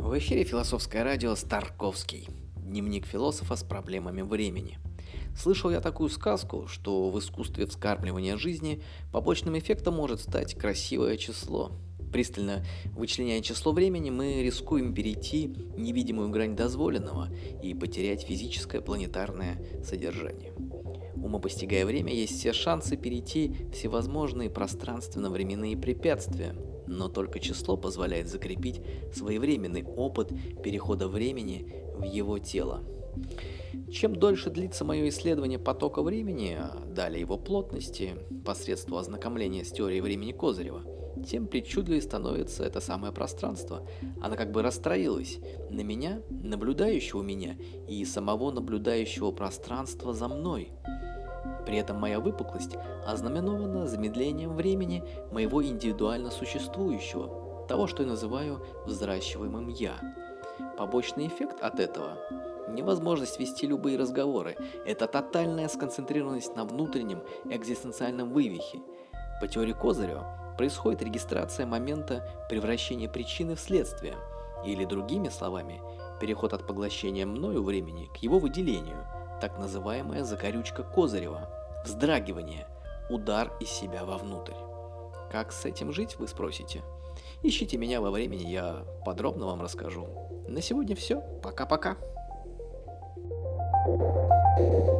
В 0.00 0.18
эфире 0.18 0.44
философское 0.44 1.04
радио 1.04 1.36
«Старковский». 1.36 2.26
Дневник 2.56 3.04
философа 3.04 3.54
с 3.54 3.62
проблемами 3.62 4.22
времени. 4.22 4.78
Слышал 5.36 5.70
я 5.70 5.80
такую 5.82 6.08
сказку, 6.08 6.66
что 6.68 7.10
в 7.10 7.18
искусстве 7.18 7.66
вскармливания 7.66 8.38
жизни 8.38 8.82
побочным 9.12 9.58
эффектом 9.58 9.94
может 9.94 10.22
стать 10.22 10.54
красивое 10.54 11.18
число. 11.18 11.72
Пристально 12.10 12.64
вычленяя 12.86 13.42
число 13.42 13.72
времени, 13.72 14.08
мы 14.08 14.42
рискуем 14.42 14.94
перейти 14.94 15.54
невидимую 15.76 16.30
грань 16.30 16.56
дозволенного 16.56 17.28
и 17.62 17.74
потерять 17.74 18.22
физическое 18.22 18.80
планетарное 18.80 19.62
содержание. 19.84 20.54
Умопостигая 21.22 21.84
время, 21.84 22.12
есть 22.12 22.38
все 22.38 22.52
шансы 22.52 22.96
перейти 22.96 23.54
всевозможные 23.72 24.50
пространственно-временные 24.50 25.76
препятствия, 25.76 26.54
но 26.86 27.08
только 27.08 27.38
число 27.38 27.76
позволяет 27.76 28.28
закрепить 28.28 28.80
своевременный 29.14 29.84
опыт 29.84 30.32
перехода 30.62 31.08
времени 31.08 31.72
в 31.96 32.04
его 32.04 32.38
тело. 32.38 32.82
Чем 33.92 34.16
дольше 34.16 34.50
длится 34.50 34.84
мое 34.84 35.08
исследование 35.08 35.58
потока 35.58 36.02
времени, 36.02 36.56
а 36.58 36.80
далее 36.86 37.20
его 37.20 37.36
плотности, 37.36 38.14
посредством 38.44 38.98
ознакомления 38.98 39.64
с 39.64 39.72
теорией 39.72 40.00
времени 40.00 40.32
Козырева, 40.32 40.82
тем 41.26 41.46
причудливее 41.46 42.02
становится 42.02 42.64
это 42.64 42.80
самое 42.80 43.12
пространство. 43.12 43.86
Оно 44.20 44.36
как 44.36 44.52
бы 44.52 44.62
расстроилось 44.62 45.38
на 45.70 45.80
меня, 45.80 46.22
наблюдающего 46.30 47.22
меня, 47.22 47.56
и 47.88 48.04
самого 48.04 48.50
наблюдающего 48.52 49.32
пространства 49.32 50.14
за 50.14 50.28
мной. 50.28 50.70
При 51.66 51.76
этом 51.76 51.96
моя 51.98 52.20
выпуклость 52.20 52.76
ознаменована 53.06 53.86
замедлением 53.86 54.54
времени 54.54 55.04
моего 55.30 55.64
индивидуально 55.64 56.30
существующего, 56.30 57.66
того, 57.68 57.86
что 57.86 58.02
я 58.02 58.08
называю 58.08 58.64
взращиваемым 58.86 59.68
«я». 59.68 59.94
Побочный 60.76 61.26
эффект 61.26 61.62
от 61.62 61.78
этого– 61.78 62.16
невозможность 62.68 63.38
вести 63.38 63.66
любые 63.66 63.98
разговоры. 63.98 64.56
Это 64.86 65.06
тотальная 65.06 65.68
сконцентрированность 65.68 66.56
на 66.56 66.64
внутреннем 66.64 67.22
экзистенциальном 67.44 68.30
вывихе. 68.32 68.80
По 69.40 69.48
теории 69.48 69.72
Козырева 69.72 70.54
происходит 70.56 71.02
регистрация 71.02 71.66
момента 71.66 72.28
превращения 72.48 73.08
причины 73.08 73.54
в 73.54 73.60
следствие, 73.60 74.16
или 74.64 74.84
другими 74.84 75.28
словами, 75.28 75.80
переход 76.20 76.52
от 76.52 76.66
поглощения 76.66 77.24
мною 77.26 77.62
времени 77.62 78.10
к 78.14 78.18
его 78.18 78.38
выделению, 78.38 79.06
так 79.40 79.58
называемая 79.58 80.24
закорючка 80.24 80.82
Козырева, 80.82 81.48
вздрагивание, 81.84 82.66
удар 83.08 83.52
из 83.60 83.68
себя 83.70 84.04
вовнутрь. 84.04 84.54
Как 85.30 85.52
с 85.52 85.64
этим 85.64 85.92
жить, 85.92 86.16
вы 86.18 86.28
спросите? 86.28 86.82
Ищите 87.42 87.76
меня 87.76 88.00
во 88.00 88.10
времени, 88.10 88.48
я 88.48 88.84
подробно 89.04 89.46
вам 89.46 89.62
расскажу. 89.62 90.08
На 90.48 90.60
сегодня 90.60 90.96
все. 90.96 91.20
Пока-пока. 91.42 91.96
thank 94.58 94.86
you 94.88 94.99